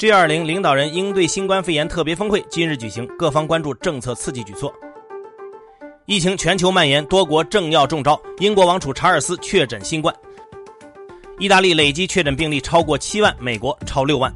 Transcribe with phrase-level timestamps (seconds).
[0.00, 4.72] G20 领导人应对新冠肺炎特别峰会今日举行，各方关注政策刺激举措。
[6.06, 8.18] 疫情全球蔓延，多国政要中招。
[8.38, 10.14] 英国王储查尔斯确诊新冠。
[11.38, 14.34] 意大利累计确诊病例超过七万，美国超六万。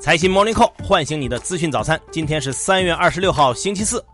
[0.00, 2.00] 财新 Morning Call 唤醒你的资讯早餐。
[2.10, 4.04] 今天是三月二十六号，星期四。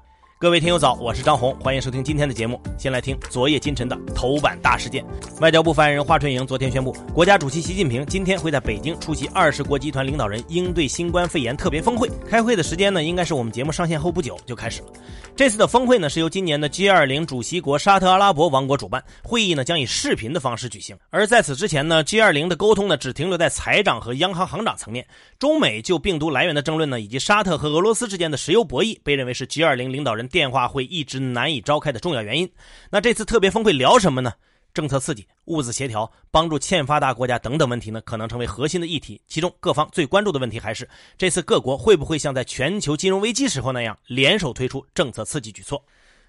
[0.45, 2.61] 各位听友早，我是张红，欢迎收听今天的节目。
[2.77, 5.03] 先来听昨夜今晨的头版大事件。
[5.41, 12.11] 外交部发言人华春莹昨天宣布，国家主席习近平今天会在北京出席二十国集团领导人应对新冠肺炎特别峰会。
[12.29, 14.89] 开会的时间呢，应该是我们节目上线后不久就开始了。
[15.35, 20.95] 这次的峰会呢，是由今年的 G20 主席国沙特阿拉伯王国主办，会议呢将以视频的方式举行。
[21.09, 25.07] 而在此之前呢，G20 的沟通呢只停留在财长和央行行长层面。
[25.39, 30.29] 中美就病毒来源的争论呢，以及沙特和俄罗斯之间的石油博弈，被认为是 G20 领导人。
[30.35, 32.51] 电话会一直难以召开的重要原因。
[32.91, 34.33] 那这次特别峰会聊什么呢？
[34.75, 39.21] 政策刺激、物资协调、帮助欠发达国家等等问题呢，可能成为核心的议题。
[39.29, 45.81] 其中各方最关注的问题还是这次各国会不会像在全球金融危机时候那样联手推出政策刺激举措。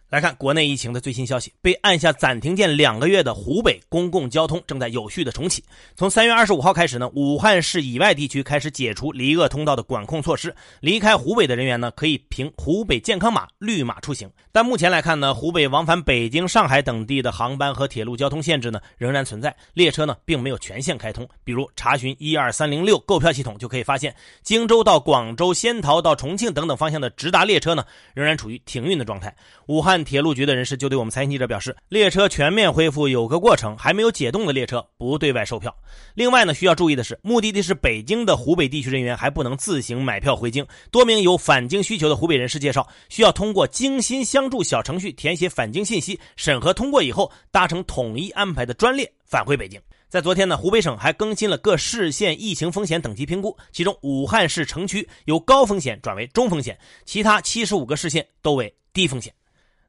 [0.08, 5.64] 来看国内疫情的最新消息，被按下暂停键两个月的湖北公共交通正在有序的重启。
[5.96, 14.30] 从三月二十五号开始呢，武汉市以外地区开始解除离鄂通道的管控措施，离开湖北的人员呢可以凭湖北健康码绿码出行。
[14.52, 21.28] 但目前来看呢，湖北往返北京、上海等地的航班和铁路交通限制呢仍然存在，列车呢并没有全线开通。
[21.44, 27.84] 比如查询一二三零六购票系统就可以发现，荆州到广州、仙桃到重庆等等方向的直达列车呢
[28.14, 29.36] 仍然处于停运的状态。
[29.66, 30.05] 武汉。
[30.06, 35.76] 铁路局的人士就对我们财经记者表示，列车全面恢复有个过程，还没有解冻的列车不对外售票。
[36.14, 40.66] 另外呢，需要注意的是，目的地是北京的湖北地区人员还不能自行买票回京。
[40.92, 49.82] 多名有返京需求的湖北人士介绍，需要通过京新相助小程序填写返京信息，审核通过以后，搭乘统一安排的专列返回北京。
[50.08, 59.34] 在昨天呢，湖北省还更新了各市县疫情风险等级评估，其中武汉市城区由高风险转为中风险，其他七十五个市县都为低风险。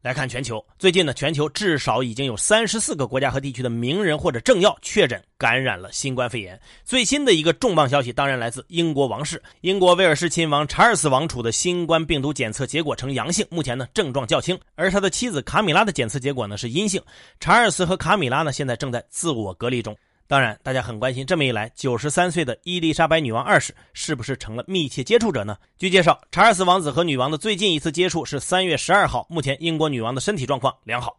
[0.06, 6.56] 来看全球，最近呢，全球至少已经有三十四个国家和地区的名人或者政要确诊感染了新冠肺炎。
[6.84, 17.02] 最新的一个重磅消息，当然来自英国王室，英国威尔士亲王查尔斯王储的新冠病毒检测结果呈阳性，目前呢症状较轻，而他的妻子卡米拉的检测结果呢是阴性。
[17.40, 19.96] 查尔斯和卡米拉呢现在正在自我隔离中。
[20.28, 25.56] 当然，大家很关心，这么一来，九十三岁的伊丽莎白女王二世是不是成了密切接触者呢？
[25.78, 31.16] 据介绍，查尔斯王子和女王的最近一次接触是三月十二号，目前英国女王的身体状况良好。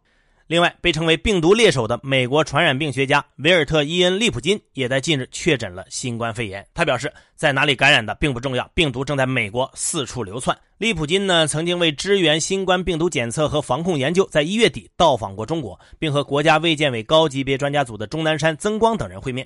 [0.48, 6.66] 另外，被称为“病毒猎手”的美国传染病学家维尔特·伊恩·利普金也在近日确诊了新冠肺炎。
[6.74, 10.58] 他表示，在哪里感染的并不重要，病毒正在美国四处流窜。
[10.78, 19.46] 利普金呢，曾经为支援新冠病毒检测和防控研究，在一月底到访过中国，并和国家卫健委高级别专家组的钟南山、曾光等人会面。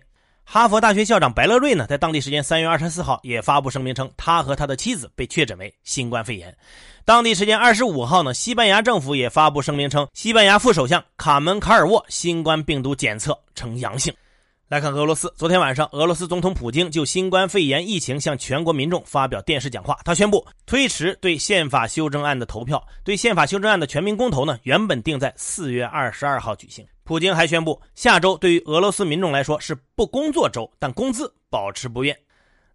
[0.54, 6.54] 哈佛大学校长白乐瑞呢，在当地时间三月二十四号也发布声明称，他和他的妻子被确诊为新冠肺炎。
[7.06, 14.14] 当地时间二十五号呢，西班牙政府也发布声明称，西班牙副首相卡门卡尔沃新冠病毒检测呈阳性。
[14.68, 19.98] 来看俄罗斯，昨天晚上，俄罗斯总统普京就新冠肺炎疫情向全国民众发表电视讲话。
[20.04, 26.86] 他宣布推迟对宪法修正案的投票，对宪法修正案的全民公投呢，原本定在四月二十二号举行。
[27.12, 32.18] 普京还宣布，下周对于俄罗斯民众来说是不工作周，但工资保持不变。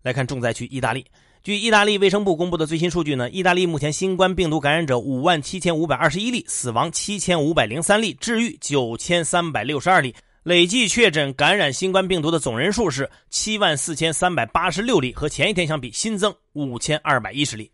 [0.02, 1.06] 来看重灾区意大利，
[1.42, 10.14] 据意大利卫生部公布的最新数据呢，意大利目前新冠病毒感染者五万七千五百二十一例，死亡七千五百零三例，治愈九千三百六十二例。
[10.42, 17.70] 累计确诊感染新冠病毒的总人数是七万四千三百八十六例，和前一天相比新增五千二百一十例。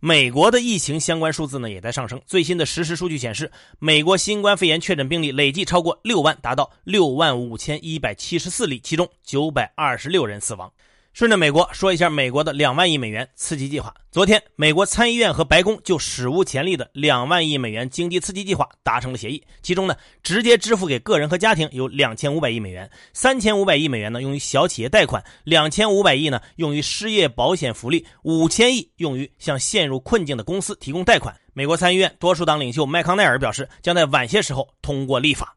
[0.00, 3.50] 美国的疫情相关数字呢也在上升，最新的实时数据显示，
[3.80, 10.72] 美国新冠肺炎确诊病例累计超过六万，达到六万五千一百七十四例，其中九百二十六人死亡。
[11.18, 13.92] 顺着美国说一下美国的两万亿美元刺激计划。
[14.12, 19.42] 昨天，美国参议院和白宫就史无前例的两万亿美元经济刺激计划达成了协议。
[19.60, 31.34] 其中呢，直接支付给个人和家庭有两千五百亿美元，三千五百亿美元呢用于小企业贷款，两千五百亿呢用于失业保险福利，五千亿用于向陷入困境的公司提供贷款。
[31.52, 35.56] 美国参议院多数党领袖麦康奈尔表示，将在晚些时候通过立法。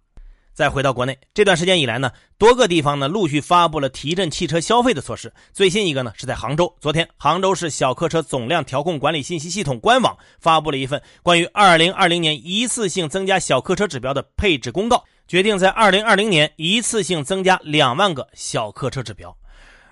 [0.53, 5.31] 再回到国内，这段时间以来呢，多个地方呢陆续发布了提振汽车消费的措施。
[5.53, 19.36] 最新一个呢是在杭州，昨天杭州市小客车总量调控管理信息系统官网发布了一份关于二零二零年一次性增加小客车指标的配置公告，决定在二零二零年一次性增加两万个小客车指标。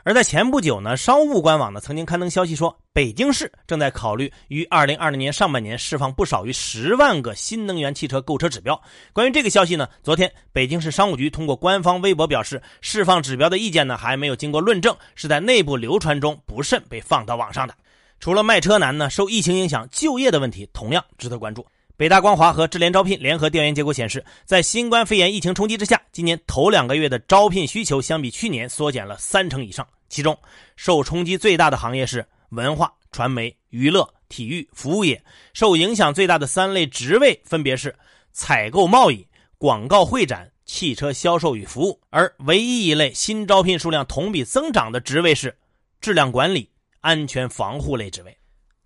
[0.03, 8.81] 而在前不久呢，商务官网呢曾经刊登消息说，北京市正在考虑于二零二零年上半年释放不少于十万个新能源汽车购车指标。
[9.11, 17.75] 关于这个消息呢，昨天北京市商务局通过官方微博表示，释放指标的意见呢还没有经过论证，是在内部流传中不慎被放到网上的。
[18.21, 21.65] 除了卖车难呢，受疫情影响就业的问题同样值得关注。
[21.99, 29.85] 北大光华和智联招聘联合调研结果显示，在新冠肺炎疫情冲击之下，今年头两个月的招聘需求相比去年缩减了三成以上。
[30.07, 30.39] 其中，
[30.77, 35.21] 受冲击最大的行业是文化传媒、娱乐、体育、服务业。
[35.51, 37.93] 受影响最大的三类职位分别是
[38.31, 41.99] 采购贸易、广告会展、汽车销售与服务。
[42.11, 45.53] 而唯一一类新招聘数量同比增长的职位是
[45.99, 46.69] 质量管理、
[47.01, 48.37] 安全防护类职位。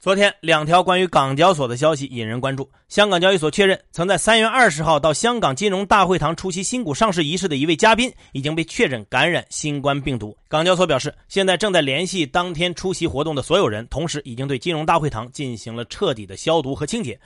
[0.03, 2.69] 昨天，两条关于港交所的消息引人关注。
[2.89, 10.37] 香港交易所确认，曾在三月二十号到香港金融大会堂出席新股上市仪式的一位嘉宾，已经被确诊感染新冠病毒。
[10.49, 17.17] 港交所表示，现在正在联系当天出席活动的所有人，同时已经对金融大会堂进行了彻底的消毒和清洁。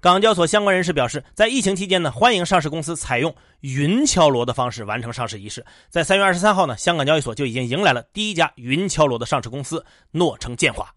[0.00, 5.62] 港交所相关人士表示，在疫情期间呢，欢迎上市公司采用云敲锣的方式完成上市仪式。
[5.90, 10.90] 在三月二十三号呢，香港交易所就已经迎来了第一家云敲锣的上市公司——诺城建华。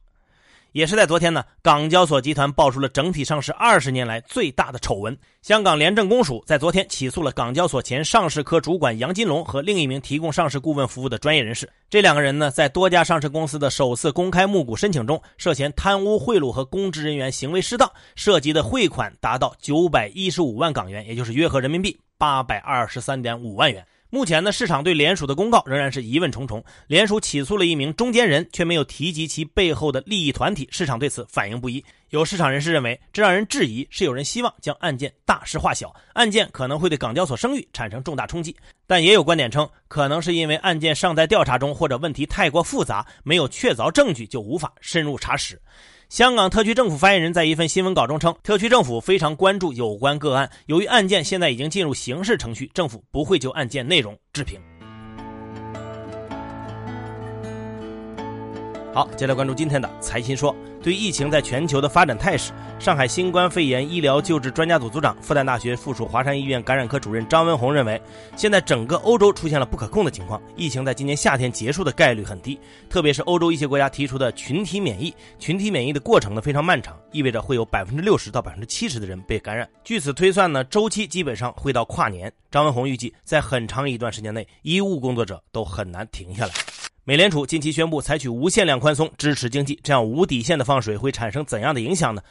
[0.76, 5.18] 也是在昨天呢，港交所集团爆出了整体上市二十年来最大的丑闻。
[5.42, 11.70] 香港廉政公署在昨天起诉了港交所前上市科主管杨金龙和另一名提供上市顾问服务的专业人士。
[11.90, 23.82] 这两个人呢，在多家上市公司的首次公开募股申请中，涉嫌贪污贿赂和公职人员行为失当，涉及的汇款达到九百一十五万港元，也就是约合人民币八百二十三点五万元。
[24.10, 26.64] 目前呢，市场对联署的公告仍然是疑问重重。
[26.88, 30.68] 联署起诉了一名中间人，却没有提及其背后的利益团体。
[30.72, 31.84] 市场对此反应不一。
[32.12, 38.56] 有市场人士认为，这让人质疑是有人希望将案件大事化小，案件可能会对港交所声誉产生重大冲击。
[38.88, 45.60] 但也有观点称，可能是因为案件尚在调查中，或者问题太过复杂，没有确凿证据就无法深入查实。
[46.16, 54.58] 香港特区政府发言人在一份新闻稿中称，特区政府非常关注有关个案，由于案件现在已经进入刑事程序，政府不会就案件内容置评。
[58.96, 60.56] 好，接下来关注今天的财新说。
[60.82, 68.02] 对疫情在全球的发展态势，上海新冠肺炎医疗救治专家组组长、复旦大学附属华山医院感染科主任张文宏认为，
[68.38, 72.58] 现在整个欧洲出现了不可控的情况，疫情在今年夏天结束的概率很低。
[72.90, 79.68] 特别是欧洲一些国家提出的群体免疫，群体免疫的过程呢非常漫长，意味着会有百分之六十到百分之七十的人被感染。
[79.84, 82.32] 据此推算呢，周期基本上会到跨年。
[82.50, 86.54] 张文宏预计，在很长一段时间内，医务工作者都很难停下来。
[87.08, 92.22] 美联储近期宣布采取无限量宽松支持经济，这样无底线的放水会产生怎样的影响呢？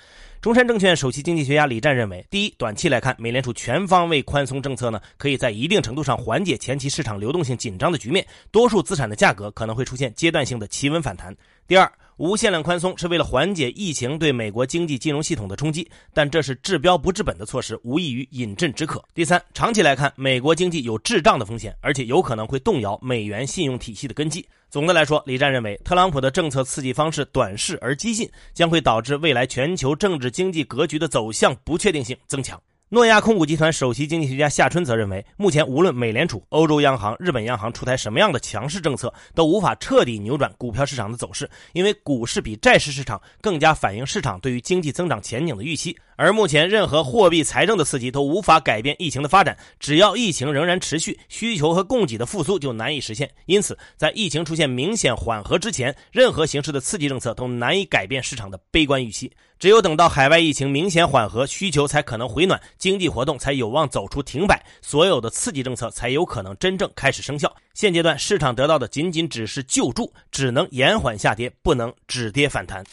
[0.40, 11.32] 中山证券首席经济学家李湛认为，第一，短期来看，美联储全方位宽松政策呢，可以在一定程度上缓解前期市场流动性紧张的局面，多数资产的价格可能会出现阶段性的企稳反弹。
[11.68, 19.04] 第二，无限量宽松是为了缓解疫情对美国经济金融系统的冲击，但这是治标不治本的措施，无异于饮鸩止渴。
[19.12, 24.46] 第三，长期来看，美国经济有滞胀的风险，而且有可能会动摇美元信用体系的根基。
[24.70, 32.60] 总的来说，李战认为，特朗普的政策刺激方式短视而激进，将会导致未来全球政治经济格局的走向不确定性增强。
[32.94, 45.98] 诺亚控股集团首席经济学家夏春则认为，目前无论美联储、欧洲央行、日本央行出台什么样的强势政策，都无法彻底扭转股票市场的走势，因为股市比债市市场更加反映市场对于经济增长前景的预期。
[46.16, 53.30] 而目前任何货币、财政的刺激都无法改变疫情的发展，只要疫情仍然持续，需求和供给的复苏就难以实现。
[53.46, 59.32] 因此，在疫情出现明显缓和之前，任何形式的刺激政策都难以改变市场的悲观预期。
[59.58, 67.54] 只有等到海外疫情明显缓和，需求才可能回暖，经济活动才有望走出停摆，所有的刺激政策才有可能真正开始生效。
[67.72, 72.84] 现阶段，市场得到的仅仅只是救助，只能延缓下跌，不能止跌反弹。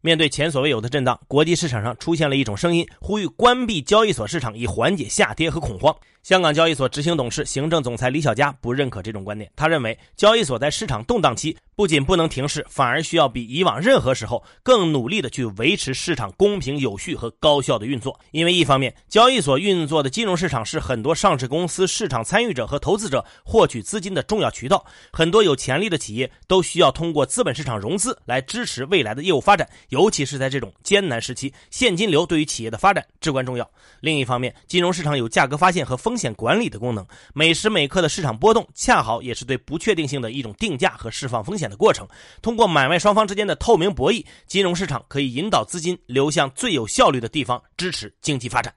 [0.00, 5.94] 面对前所未有的震荡，国际市场上出现了一种声音，呼吁关闭交易所市场以缓解下跌和恐慌。
[6.22, 9.50] 香港交易所执行董事、行政总裁李小加不认可这种观点。
[9.56, 18.18] 他认为，交易所在市场动荡期不仅不能停市，反而需要比以往任何时候更努力的去维持市场公平、有序和高效的运作。
[18.32, 29.66] 因为一方面，交易所运作的金融市场是很多上市公司市场参与者和投资者获取资金的重要渠道，很多有潜力的企业都需要通过资本市场融资来支持未来的业务发展。
[29.88, 33.68] 尤其是在这种艰难时期，现金流对于企业的发展至关重要。
[34.00, 42.08] 另一方面，金融市场有价格发现和风风险管理的功能，每时每刻的市场波动，恰好也是对不确定性的一种定价和释放风险的过程。
[42.40, 48.72] 通过买卖双方之间的透明博弈，金融市场可以引导资金流向最有效率的地方，支持经济发展。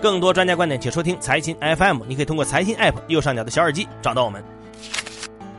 [0.00, 2.04] 更多专家观点，请收听财新 FM。
[2.06, 4.40] 你可以通过财新 App 右上角的小耳机找到我们。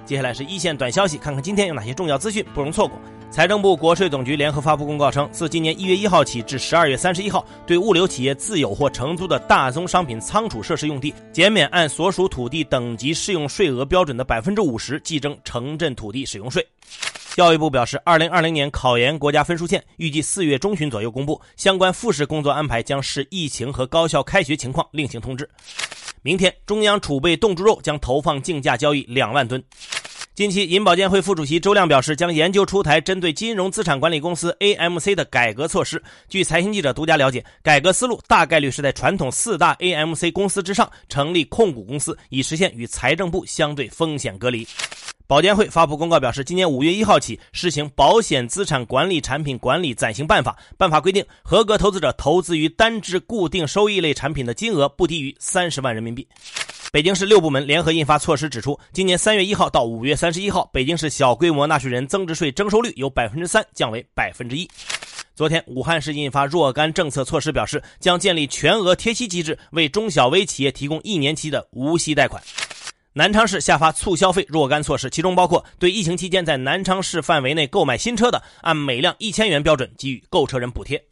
[0.05, 2.97] 接下来是一线短消息，看看今天有哪些重要资讯不容错过。
[3.31, 16.65] 财政部、国税总局联合发布公告称，自今年一月一号起至十二月三十一号，对物流企业自有或承租的大宗商品仓储设施用地，减免按所属土地等级适用税额标准的百分之五十计征城镇土地使用税。
[17.35, 25.49] 教育部表示，二零二零年考研国家分数线预计四月中旬左右公布，相关复试工作安排将视疫情和高校开学情况另行通知。
[26.21, 29.61] 明天，中央储备冻猪肉将投放竞价交易两万吨。
[30.35, 36.03] 近期，银保监会副主席周亮表示，将研究出台针对金融资产管理公司 AMC 的改革措施。
[36.27, 44.67] 据财经记者独家了解，改革思路大概率是在传统四大 AMC 公司之上成立控股公司，以实现与财政部相对风险隔离。
[45.25, 50.51] 保监会发布公告表示，今年五月一号起施行《保险资产管理产品管理暂行办法》。
[50.77, 56.27] 办法规定，合格投资者投资于单只固定收益类产品的金额不低于三十万人民币。
[56.91, 64.69] 北京市六部门联合印发措施，指出，今年三月一号到五月三十一号，北京市小规模纳税人增值税征收率由百分之三降为百分之一。
[65.35, 72.41] 昨天，武汉市印发若干政策措施，表示将建立全额贴息机制，为中小微企业提供一年期的无息贷款。
[73.11, 81.03] 南昌市下发促消费若干措施，其中包括对疫情期间在南昌市范围内购买新车的，按每辆一千元标准给予购车人补贴。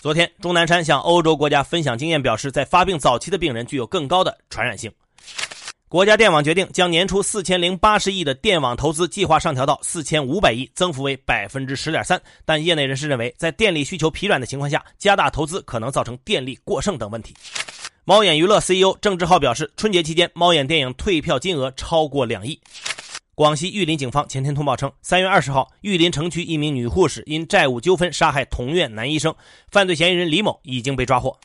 [0.00, 4.90] 昨天，钟南山向欧洲国家分享经验，表示在发病早期的病人具有更高的传染性。
[5.90, 12.22] 国家电网决定将年初四千零八十亿的电网投资计划上调到四千五百亿，增幅为百分之十点三。
[12.44, 17.34] 但业内人士认为，在电力需求疲软的情况下，加大投资可能造成电力过剩等问题。
[18.04, 22.60] 猫眼娱乐 CEO 郑志浩表示，春节期间猫眼电影退票金额超过两亿。
[23.34, 29.34] 广西玉林警方前天通报称，三月二十号，玉林城区一名女护士因债务纠纷杀害同院男医生，
[29.72, 31.36] 犯罪嫌疑人李某已经被抓获。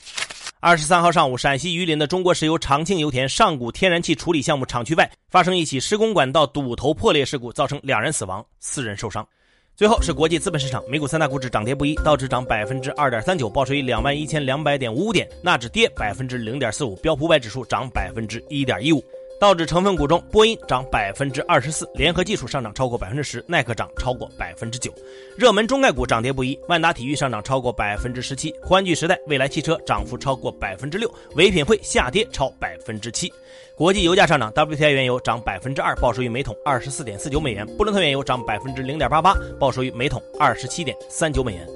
[0.62, 9.28] 二十三号上午，陕西榆林的中国石油长庆油田上古天然气处理项目厂区外发生一起施工管道堵头破裂事故，造成两人死亡，四人受伤。
[9.76, 19.04] 最后是国际资本市场，美股三大股指涨跌不一，道指涨百分之二点三九，报收于两万一千两百点五五点；纳指跌百分之零点四五，标普五百指数涨百分之一点一五。
[19.38, 24.94] 道指成分股中，波音涨百分之二十四，联合技术上涨超过百分之十，耐克涨超过百分之九。
[25.38, 33.32] 热门中概股涨跌不一，万达体育上涨超过百分之十七，欢聚时代、未来汽车涨幅超过百分之六，唯品会下跌超百分之七。
[33.76, 41.68] 国际油价上涨，WTI 原油涨百分之二，报收于每桶二十四点四九美元；布伦特原油涨百分之零点八八，报收于每桶二十七点三九美元。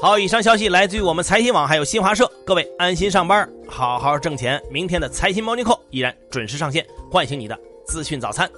[0.00, 2.30] 好，以上消息来自于我们财新网，还有新华社。
[2.46, 4.62] 各位安心上班，好好挣钱。
[4.70, 8.48] 明天的财新 Morning Call 依然准时上线，唤醒你的资讯早餐。